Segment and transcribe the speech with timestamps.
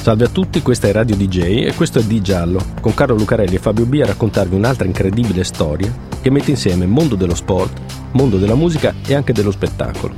[0.00, 3.56] Salve a tutti, questa è Radio DJ e questo è Di Giallo, con Carlo Lucarelli
[3.56, 7.78] e Fabio B a raccontarvi un'altra incredibile storia che mette insieme mondo dello sport,
[8.12, 10.14] mondo della musica e anche dello spettacolo.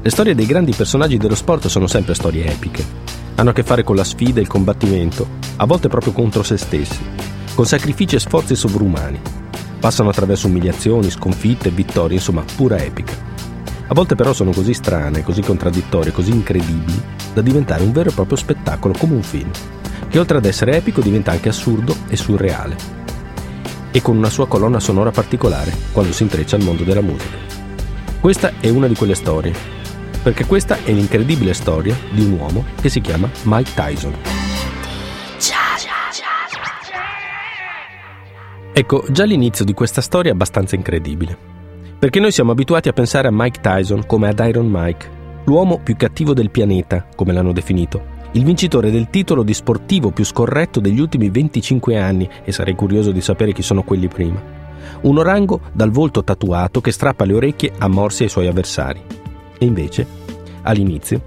[0.00, 2.84] Le storie dei grandi personaggi dello sport sono sempre storie epiche.
[3.34, 6.56] Hanno a che fare con la sfida e il combattimento, a volte proprio contro se
[6.56, 7.00] stessi,
[7.56, 9.20] con sacrifici e sforzi sovrumani.
[9.80, 13.14] Passano attraverso umiliazioni, sconfitte, vittorie, insomma, pura epica.
[13.88, 18.12] A volte però sono così strane, così contraddittorie, così incredibili, da diventare un vero e
[18.12, 19.50] proprio spettacolo come un film,
[20.08, 22.76] che oltre ad essere epico diventa anche assurdo e surreale.
[23.90, 27.36] E con una sua colonna sonora particolare, quando si intreccia al mondo della musica.
[28.20, 29.54] Questa è una di quelle storie,
[30.22, 34.14] perché questa è l'incredibile storia di un uomo che si chiama Mike Tyson.
[38.74, 41.36] Ecco, già l'inizio di questa storia è abbastanza incredibile.
[41.98, 45.08] Perché noi siamo abituati a pensare a Mike Tyson come ad Iron Mike,
[45.44, 50.24] l'uomo più cattivo del pianeta, come l'hanno definito, il vincitore del titolo di sportivo più
[50.24, 54.40] scorretto degli ultimi 25 anni, e sarei curioso di sapere chi sono quelli prima.
[55.02, 59.02] Un orango dal volto tatuato che strappa le orecchie a morsi ai suoi avversari.
[59.58, 60.06] E invece,
[60.62, 61.20] all'inizio,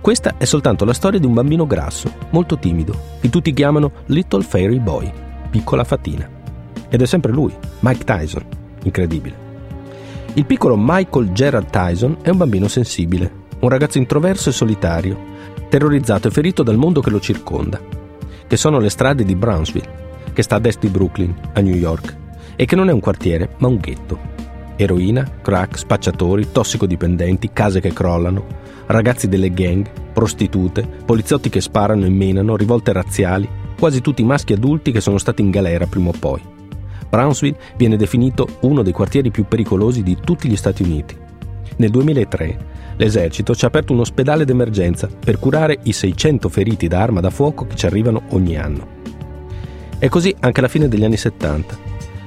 [0.00, 4.42] questa è soltanto la storia di un bambino grasso, molto timido, che tutti chiamano Little
[4.42, 5.12] Fairy Boy,
[5.50, 6.28] piccola fatina.
[6.88, 8.44] Ed è sempre lui, Mike Tyson.
[8.82, 9.46] Incredibile.
[10.34, 15.18] Il piccolo Michael Gerard Tyson è un bambino sensibile, un ragazzo introverso e solitario,
[15.68, 17.80] terrorizzato e ferito dal mondo che lo circonda,
[18.46, 22.16] che sono le strade di Brownsville, che sta ad est di Brooklyn, a New York,
[22.54, 24.36] e che non è un quartiere, ma un ghetto.
[24.76, 28.46] Eroina, crack, spacciatori, tossicodipendenti, case che crollano,
[28.86, 34.92] ragazzi delle gang, prostitute, poliziotti che sparano e menano, rivolte razziali, quasi tutti maschi adulti
[34.92, 36.40] che sono stati in galera prima o poi.
[37.08, 41.26] Brownsville viene definito uno dei quartieri più pericolosi di tutti gli Stati Uniti.
[41.78, 42.58] Nel 2003
[42.96, 47.30] l'esercito ci ha aperto un ospedale d'emergenza per curare i 600 feriti da arma da
[47.30, 48.96] fuoco che ci arrivano ogni anno.
[49.96, 51.78] È così anche alla fine degli anni 70,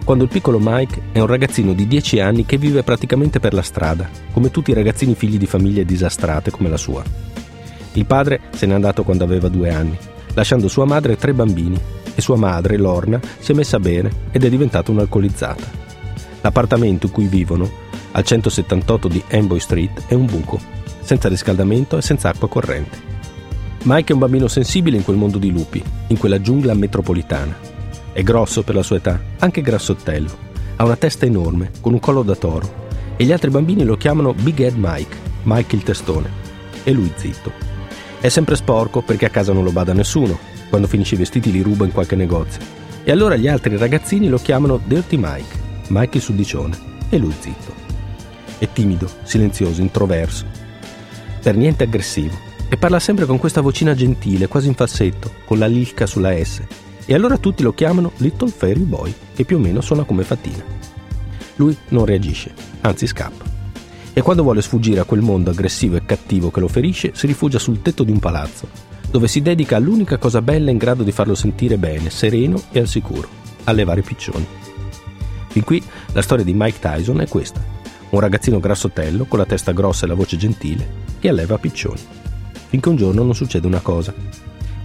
[0.05, 3.61] quando il piccolo Mike è un ragazzino di 10 anni che vive praticamente per la
[3.61, 7.03] strada, come tutti i ragazzini figli di famiglie disastrate come la sua.
[7.93, 9.97] Il padre se n'è andato quando aveva due anni,
[10.33, 11.79] lasciando sua madre e tre bambini
[12.15, 15.89] e sua madre, Lorna, si è messa bene ed è diventata un'alcolizzata.
[16.39, 20.59] L'appartamento in cui vivono, al 178 di Amboy Street, è un buco,
[21.01, 23.09] senza riscaldamento e senza acqua corrente.
[23.83, 27.57] Mike è un bambino sensibile in quel mondo di lupi, in quella giungla metropolitana.
[28.13, 30.49] È grosso per la sua età, anche grassottello.
[30.75, 32.89] Ha una testa enorme, con un collo da toro.
[33.15, 36.29] E gli altri bambini lo chiamano Big Head Mike, Mike il testone.
[36.83, 37.51] E lui zitto.
[38.19, 40.37] È sempre sporco perché a casa non lo bada nessuno,
[40.69, 42.61] quando finisce i vestiti li ruba in qualche negozio.
[43.03, 45.57] E allora gli altri ragazzini lo chiamano Dirty Mike,
[45.87, 46.77] Mike il sudicione,
[47.09, 47.80] e lui zitto.
[48.61, 50.45] È timido, silenzioso, introverso,
[51.41, 52.37] per niente aggressivo,
[52.69, 56.61] e parla sempre con questa vocina gentile, quasi in falsetto, con la lilca sulla S.
[57.07, 60.63] E allora tutti lo chiamano Little Fairy Boy, che più o meno suona come fatina.
[61.55, 63.45] Lui non reagisce, anzi scappa.
[64.13, 67.57] E quando vuole sfuggire a quel mondo aggressivo e cattivo che lo ferisce, si rifugia
[67.57, 68.67] sul tetto di un palazzo,
[69.09, 72.87] dove si dedica all'unica cosa bella in grado di farlo sentire bene, sereno e al
[72.87, 73.27] sicuro,
[73.63, 74.45] allevare piccioni.
[75.47, 77.70] Fin qui la storia di Mike Tyson è questa,
[78.11, 80.87] un ragazzino grassottello con la testa grossa e la voce gentile
[81.19, 81.99] che alleva piccioni.
[82.67, 84.13] Finché un giorno non succede una cosa.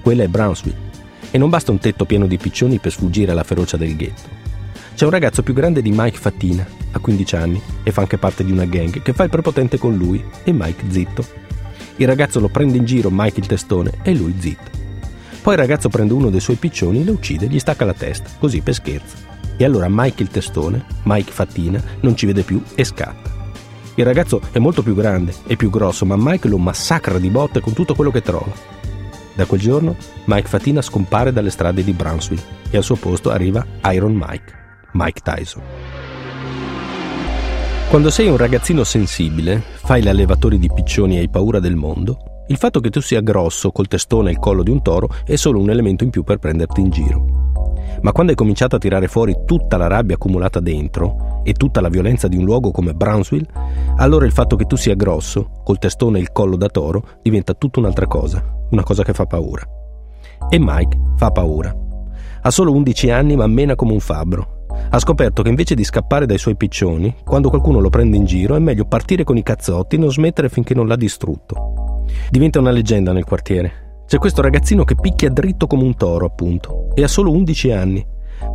[0.03, 0.95] Quella è Brownsville
[1.31, 4.45] e non basta un tetto pieno di piccioni per sfuggire alla ferocia del ghetto.
[4.95, 8.45] C'è un ragazzo più grande di Mike Fattina, ha 15 anni e fa anche parte
[8.45, 11.45] di una gang che fa il prepotente con lui e Mike zitto
[11.99, 14.71] il ragazzo lo prende in giro, Mike il testone, e lui zitto.
[15.41, 18.29] Poi il ragazzo prende uno dei suoi piccioni, lo uccide e gli stacca la testa,
[18.39, 19.26] così per scherzo.
[19.57, 23.35] E allora Mike il testone, Mike Fattina, non ci vede più e scatta.
[23.95, 27.61] Il ragazzo è molto più grande e più grosso, ma Mike lo massacra di botte
[27.61, 28.53] con tutto quello che trova.
[29.35, 33.65] Da quel giorno Mike Fatina scompare dalle strade di Brownsville e al suo posto arriva
[33.93, 34.53] Iron Mike,
[34.93, 35.63] Mike Tyson.
[37.89, 42.57] Quando sei un ragazzino sensibile, fai l'allevatore di piccioni e hai paura del mondo, il
[42.59, 45.59] fatto che tu sia grosso, col testone e il collo di un toro, è solo
[45.59, 47.46] un elemento in più per prenderti in giro.
[48.03, 51.89] Ma quando hai cominciato a tirare fuori tutta la rabbia accumulata dentro e tutta la
[51.89, 53.47] violenza di un luogo come Brownsville,
[53.97, 57.55] allora il fatto che tu sia grosso, col testone e il collo da toro, diventa
[57.55, 59.67] tutta un'altra cosa, una cosa che fa paura.
[60.49, 61.75] E Mike fa paura.
[62.43, 64.55] Ha solo 11 anni ma mena come un fabbro
[64.91, 68.55] ha scoperto che invece di scappare dai suoi piccioni, quando qualcuno lo prende in giro
[68.55, 72.05] è meglio partire con i cazzotti e non smettere finché non l'ha distrutto.
[72.31, 73.86] Diventa una leggenda nel quartiere.
[74.07, 78.07] C'è questo ragazzino che picchia dritto come un toro, appunto, e ha solo 11 anni.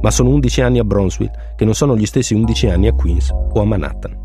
[0.02, 3.32] Ma sono 11 anni a Bronzeville, che non sono gli stessi 11 anni a Queens
[3.32, 4.18] o a Manhattan.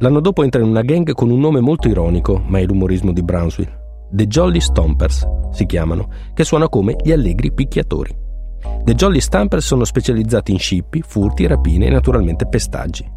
[0.00, 3.22] L'anno dopo entra in una gang con un nome molto ironico, ma è l'umorismo di
[3.22, 3.86] Brownsville.
[4.10, 8.16] The Jolly Stompers si chiamano, che suona come gli allegri picchiatori.
[8.82, 13.08] The Jolly Stompers sono specializzati in scippi, furti, rapine e naturalmente pestaggi.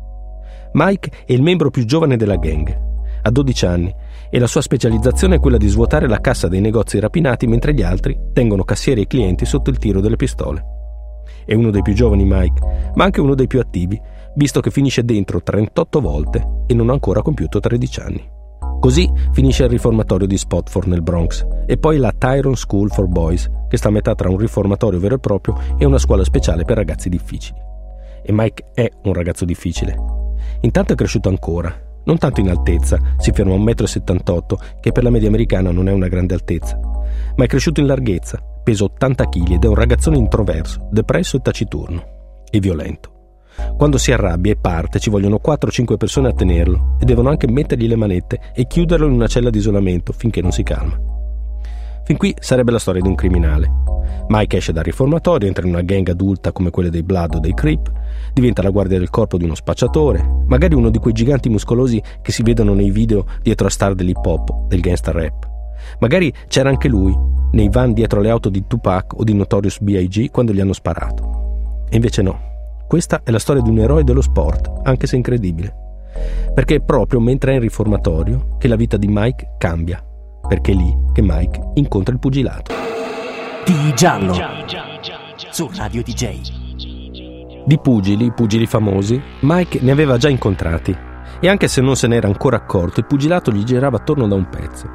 [0.74, 2.90] Mike è il membro più giovane della gang.
[3.24, 3.96] Ha 12 anni
[4.32, 7.84] e la sua specializzazione è quella di svuotare la cassa dei negozi rapinati mentre gli
[7.84, 10.64] altri tengono cassieri e clienti sotto il tiro delle pistole.
[11.46, 14.00] È uno dei più giovani Mike, ma anche uno dei più attivi,
[14.36, 18.30] visto che finisce dentro 38 volte e non ha ancora compiuto 13 anni.
[18.80, 23.50] Così finisce il riformatorio di Spotford nel Bronx e poi la Tyrone School for Boys,
[23.68, 26.78] che sta a metà tra un riformatorio vero e proprio e una scuola speciale per
[26.78, 27.60] ragazzi difficili.
[28.24, 29.96] E Mike è un ragazzo difficile.
[30.62, 35.04] Intanto è cresciuto ancora, non tanto in altezza, si ferma a 1,78 m, che per
[35.04, 36.80] la media americana non è una grande altezza,
[37.36, 41.42] ma è cresciuto in larghezza, pesa 80 kg ed è un ragazzone introverso, depresso e
[41.42, 42.04] taciturno,
[42.50, 43.12] e violento.
[43.78, 47.88] Quando si arrabbia e parte ci vogliono 4-5 persone a tenerlo e devono anche mettergli
[47.88, 50.98] le manette e chiuderlo in una cella di isolamento finché non si calma.
[52.04, 53.72] Fin qui sarebbe la storia di un criminale.
[54.28, 57.54] Mike esce dal riformatorio, entra in una gang adulta come quelle dei Blood o dei
[57.54, 57.92] Creep,
[58.34, 62.32] diventa la guardia del corpo di uno spacciatore, magari uno di quei giganti muscolosi che
[62.32, 65.50] si vedono nei video dietro a star dell'hip hop, del gangster rap.
[66.00, 67.16] Magari c'era anche lui,
[67.52, 70.30] nei van dietro le auto di Tupac o di Notorious B.I.G.
[70.30, 71.86] quando gli hanno sparato.
[71.90, 72.50] E invece no.
[72.88, 75.74] Questa è la storia di un eroe dello sport, anche se incredibile.
[76.54, 80.04] Perché è proprio mentre è in riformatorio che la vita di Mike cambia.
[80.48, 82.74] Perché è lì che Mike incontra il pugilato.
[83.66, 84.34] Di giallo
[85.52, 86.61] su Radio DJ.
[87.64, 91.10] Di pugili, pugili famosi, Mike ne aveva già incontrati
[91.40, 94.48] e anche se non se n'era ancora accorto, il pugilato gli girava attorno da un
[94.50, 94.88] pezzo.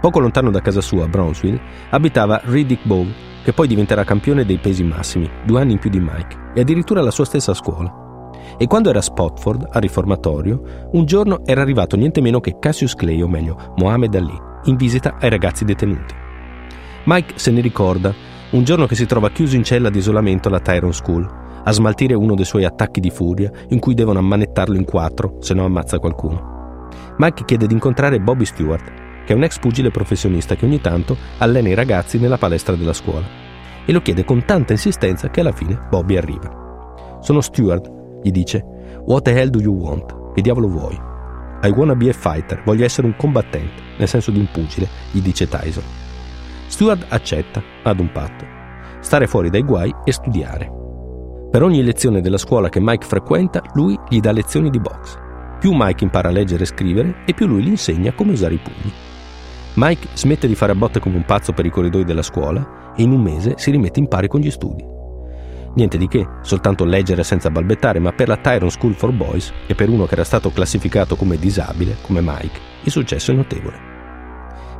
[0.00, 1.60] Poco lontano da casa sua, a Brownsville,
[1.90, 3.12] abitava Riddick Bowe,
[3.42, 7.00] che poi diventerà campione dei pesi massimi, due anni in più di Mike, e addirittura
[7.00, 8.30] alla sua stessa scuola.
[8.56, 12.94] E quando era a Spotford, al riformatorio, un giorno era arrivato niente meno che Cassius
[12.94, 16.14] Clay, o meglio, Mohammed Ali, in visita ai ragazzi detenuti.
[17.04, 18.12] Mike se ne ricorda,
[18.50, 22.14] un giorno che si trova chiuso in cella di isolamento alla Tyrone School, a smaltire
[22.14, 25.98] uno dei suoi attacchi di furia in cui devono ammanettarlo in quattro, se no ammazza
[25.98, 26.88] qualcuno.
[27.18, 28.84] Mike chiede di incontrare Bobby Stewart,
[29.24, 32.92] che è un ex pugile professionista che ogni tanto allena i ragazzi nella palestra della
[32.92, 33.26] scuola.
[33.84, 37.18] E lo chiede con tanta insistenza che alla fine Bobby arriva.
[37.20, 37.90] Sono Stewart,
[38.22, 38.64] gli dice.
[39.04, 40.32] What the hell do you want?
[40.34, 40.98] Che diavolo vuoi?
[41.62, 45.20] I wanna be a fighter, voglio essere un combattente, nel senso di un pugile, gli
[45.20, 45.82] dice Tyson.
[46.68, 48.44] Stewart accetta, ad un patto.
[49.00, 50.85] Stare fuori dai guai e studiare.
[51.50, 55.16] Per ogni lezione della scuola che Mike frequenta, lui gli dà lezioni di box.
[55.58, 58.60] Più Mike impara a leggere e scrivere e più lui gli insegna come usare i
[58.62, 58.92] pugni.
[59.74, 63.02] Mike smette di fare a botte come un pazzo per i corridoi della scuola e
[63.02, 64.84] in un mese si rimette in pari con gli studi.
[65.74, 69.74] Niente di che, soltanto leggere senza balbettare, ma per la Tyrone School for Boys e
[69.74, 73.78] per uno che era stato classificato come disabile, come Mike, il successo è notevole.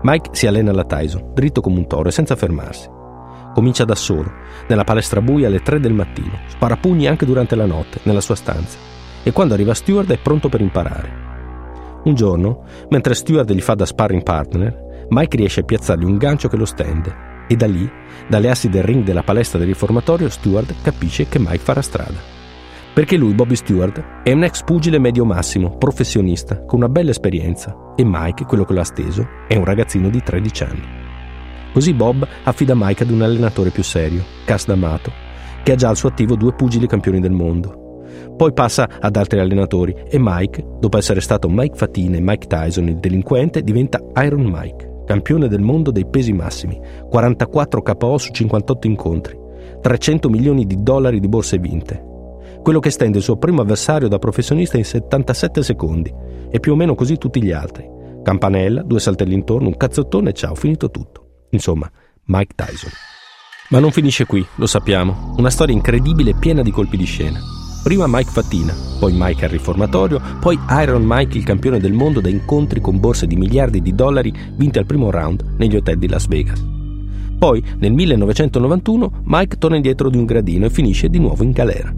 [0.03, 2.96] Mike si allena alla Tyson, dritto come un toro e senza fermarsi.
[3.57, 4.31] Comincia da solo,
[4.69, 8.35] nella palestra buia alle 3 del mattino, spara pugni anche durante la notte, nella sua
[8.35, 8.77] stanza,
[9.23, 11.11] e quando arriva Stewart è pronto per imparare.
[12.05, 16.49] Un giorno, mentre Stewart gli fa da sparring partner, Mike riesce a piazzargli un gancio
[16.49, 17.91] che lo stende e da lì,
[18.29, 22.19] dalle assi del ring della palestra del riformatorio, Stewart capisce che Mike farà strada.
[22.93, 28.03] Perché lui, Bobby Stewart, è un ex pugile medio-massimo, professionista, con una bella esperienza, e
[28.05, 31.06] Mike, quello che l'ha steso, è un ragazzino di 13 anni.
[31.77, 35.13] Così Bob affida Mike ad un allenatore più serio, Cass D'Amato,
[35.63, 38.03] che ha già al suo attivo due pugili campioni del mondo.
[38.35, 42.89] Poi passa ad altri allenatori e Mike, dopo essere stato Mike Fatina e Mike Tyson
[42.89, 46.81] il delinquente, diventa Iron Mike campione del mondo dei pesi massimi,
[47.11, 49.39] 44 KO su 58 incontri,
[49.83, 52.03] 300 milioni di dollari di borse vinte.
[52.63, 56.11] Quello che stende il suo primo avversario da professionista in 77 secondi,
[56.49, 57.87] e più o meno così tutti gli altri.
[58.23, 61.26] Campanella, due saltelli intorno, un cazzottone e ciao, finito tutto.
[61.51, 61.91] Insomma,
[62.25, 62.91] Mike Tyson.
[63.69, 65.35] Ma non finisce qui, lo sappiamo.
[65.39, 67.41] Una storia incredibile piena di colpi di scena.
[67.83, 72.29] Prima Mike Fattina, poi Mike al riformatorio, poi Iron Mike il campione del mondo da
[72.29, 76.27] incontri con borse di miliardi di dollari vinte al primo round negli hotel di Las
[76.27, 76.65] Vegas.
[77.39, 81.95] Poi, nel 1991, Mike torna indietro di un gradino e finisce di nuovo in galera.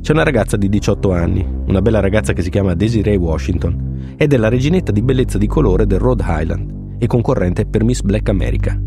[0.00, 4.32] C'è una ragazza di 18 anni, una bella ragazza che si chiama Desiree Washington, ed
[4.32, 8.28] è la reginetta di bellezza di colore del Rhode Island e concorrente per Miss Black
[8.28, 8.78] America.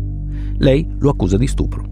[0.58, 1.84] Lei lo accusa di stupro.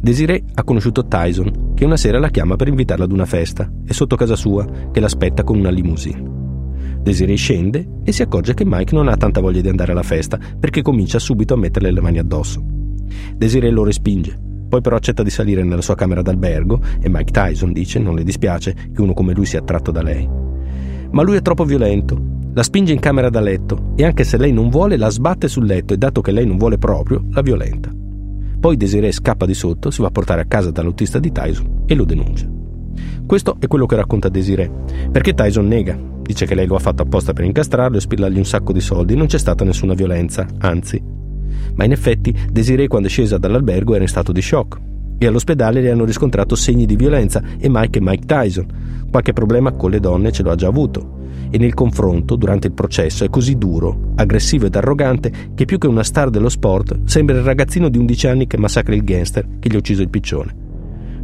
[0.00, 3.68] Desiree ha conosciuto Tyson, che una sera la chiama per invitarla ad una festa.
[3.84, 6.36] È sotto casa sua, che l'aspetta con una limousine.
[7.02, 10.38] Desiree scende e si accorge che Mike non ha tanta voglia di andare alla festa
[10.58, 12.64] perché comincia subito a metterle le mani addosso.
[13.34, 14.38] Desiree lo respinge,
[14.68, 18.24] poi però accetta di salire nella sua camera d'albergo e Mike Tyson dice non le
[18.24, 20.28] dispiace che uno come lui sia attratto da lei.
[21.10, 22.20] Ma lui è troppo violento,
[22.52, 25.66] la spinge in camera da letto e anche se lei non vuole la sbatte sul
[25.66, 27.90] letto e dato che lei non vuole proprio, la violenta.
[28.60, 31.94] Poi Desiree scappa di sotto, si va a portare a casa dall'autista di Tyson e
[31.94, 32.48] lo denuncia.
[33.24, 34.70] Questo è quello che racconta Desiree,
[35.12, 38.44] perché Tyson nega, dice che lei lo ha fatto apposta per incastrarlo e spillargli un
[38.44, 41.00] sacco di soldi, non c'è stata nessuna violenza, anzi.
[41.74, 44.87] Ma in effetti Desiree quando è scesa dall'albergo era in stato di shock
[45.18, 48.66] e all'ospedale le hanno riscontrato segni di violenza e Mike è Mike Tyson.
[49.10, 51.16] Qualche problema con le donne ce lo ha già avuto
[51.50, 55.86] e nel confronto, durante il processo, è così duro, aggressivo ed arrogante che più che
[55.86, 59.68] una star dello sport sembra il ragazzino di 11 anni che massacra il gangster che
[59.68, 60.66] gli ha ucciso il piccione.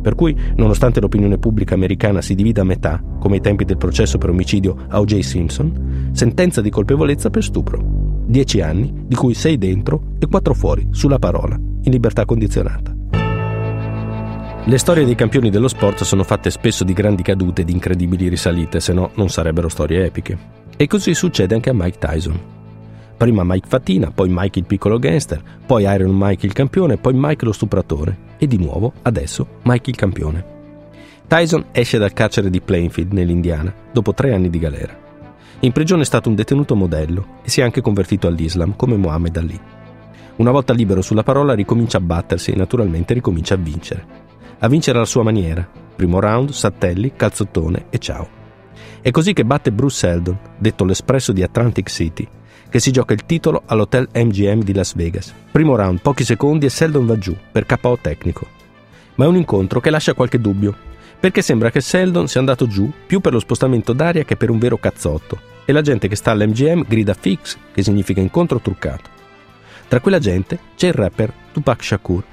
[0.01, 4.19] Per cui, nonostante l'opinione pubblica americana si divida a metà, come ai tempi del processo
[4.19, 5.19] per omicidio a O.J.
[5.21, 8.23] Simpson, sentenza di colpevolezza per stupro.
[8.27, 12.94] 10 anni, di cui 6 dentro e 4 fuori, sulla parola, in libertà condizionata.
[14.67, 18.29] Le storie dei campioni dello sport sono fatte spesso di grandi cadute e di incredibili
[18.29, 20.39] risalite, se no non sarebbero storie epiche.
[20.79, 22.41] E così succede anche a Mike Tyson.
[23.15, 27.45] Prima Mike Fatina, poi Mike il piccolo gangster, poi Iron Mike il campione, poi Mike
[27.45, 30.45] lo stupratore e di nuovo, adesso, Mike il campione.
[31.29, 34.97] Tyson esce dal carcere di Plainfield, nell'Indiana, dopo tre anni di galera.
[35.61, 39.37] In prigione è stato un detenuto modello e si è anche convertito all'Islam come Muhammad
[39.37, 39.61] Ali.
[40.37, 44.25] Una volta libero sulla parola ricomincia a battersi e naturalmente ricomincia a vincere
[44.59, 45.67] a vincere alla sua maniera.
[45.97, 48.29] Primo round, sattelli, calzottone e ciao.
[49.01, 52.27] È così che batte Bruce Seldon, detto l'espresso di Atlantic City,
[52.69, 55.33] che si gioca il titolo all'hotel MGM di Las Vegas.
[55.51, 58.49] Primo round, pochi secondi e Seldon va giù per KO tecnico.
[59.17, 60.75] Ma è un incontro che lascia qualche dubbio,
[61.21, 64.59] perché sembra che Seldon sia andato giù più per lo spostamento d'aria che per un
[64.59, 69.11] vero cazzotto, e la gente che sta all'MGM grida fix, che significa incontro truccato.
[69.87, 72.25] Tra quella gente c'è il rapper Tupac Shakur,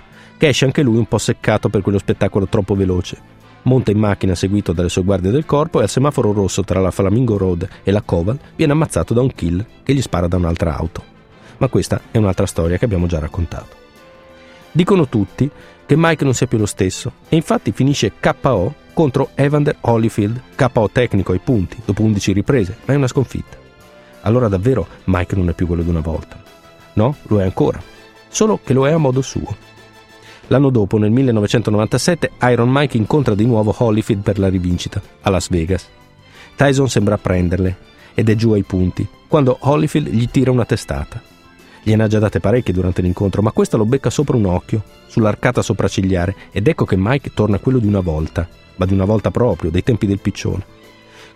[0.41, 3.15] che esce anche lui un po' seccato per quello spettacolo troppo veloce.
[3.62, 6.89] Monta in macchina seguito dalle sue guardie del corpo e al semaforo rosso tra la
[6.89, 10.75] Flamingo Road e la Coval viene ammazzato da un kill che gli spara da un'altra
[10.75, 11.03] auto.
[11.57, 13.75] Ma questa è un'altra storia che abbiamo già raccontato.
[14.71, 15.48] Dicono tutti
[15.86, 20.89] che Mike non sia più lo stesso e infatti finisce KO contro Evander Holyfield, KO
[20.91, 23.57] tecnico ai punti, dopo 11 riprese, ma è una sconfitta.
[24.21, 26.41] Allora davvero Mike non è più quello di una volta.
[26.93, 27.79] No, lo è ancora,
[28.27, 29.69] solo che lo è a modo suo.
[30.51, 35.48] L'anno dopo, nel 1997, Iron Mike incontra di nuovo Holyfield per la rivincita, a Las
[35.48, 35.88] Vegas.
[36.58, 37.77] Tyson sembra prenderle,
[38.13, 41.22] ed è giù ai punti, quando Holyfield gli tira una testata.
[41.81, 45.62] Gliene ha già date parecchie durante l'incontro, ma questa lo becca sopra un occhio, sull'arcata
[45.62, 49.72] sopraccigliare, ed ecco che Mike torna quello di una volta, ma di una volta proprio,
[49.72, 50.65] dei tempi del piccione.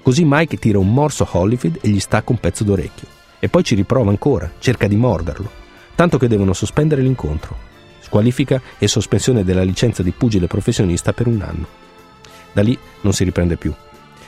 [0.02, 3.08] Così Mike tira un morso a Holyfield e gli stacca un pezzo d'orecchio.
[3.40, 5.50] E poi ci riprova ancora, cerca di morderlo,
[5.96, 7.72] tanto che devono sospendere l'incontro
[8.06, 11.68] squalifica e sospensione della licenza di pugile professionista per un anno.
[12.54, 13.74] Da lì non si riprende più.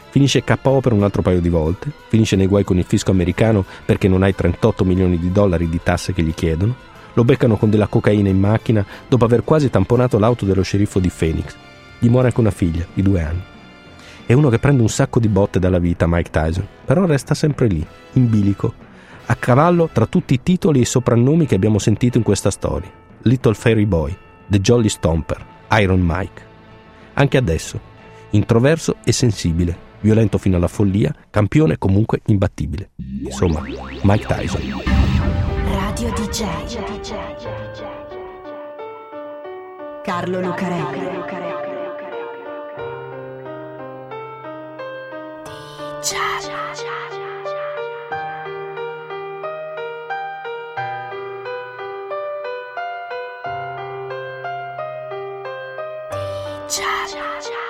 [0.10, 3.64] Finisce KO per un altro paio di volte, finisce nei guai con il fisco americano
[3.86, 6.76] perché non ha i 38 milioni di dollari di tasse che gli chiedono,
[7.14, 11.12] lo beccano con della cocaina in macchina dopo aver quasi tamponato l'auto dello sceriffo di
[11.16, 11.56] Phoenix.
[12.00, 13.42] Gli muore anche una figlia di due anni.
[14.26, 17.68] È uno che prende un sacco di botte dalla vita, Mike Tyson, però resta sempre
[17.68, 18.74] lì, in bilico,
[19.28, 23.06] a cavallo tra tutti i titoli e i soprannomi che abbiamo sentito in questa storia.
[23.24, 24.16] Little Fairy Boy,
[24.48, 26.46] The Jolly Stomper, Iron Mike.
[27.14, 27.80] Anche adesso,
[28.32, 32.92] introverso e sensibile, violento fino alla follia, campione comunque imbattibile.
[33.24, 33.62] Insomma,
[34.04, 34.84] Mike Tyson.
[35.66, 36.46] Radio DJ.
[40.04, 41.26] Carlo Lucarelli.
[45.44, 47.17] DJ.
[56.68, 57.67] 恰恰恰